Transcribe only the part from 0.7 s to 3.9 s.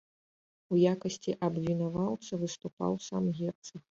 У якасці абвінаваўцы выступаў сам герцаг.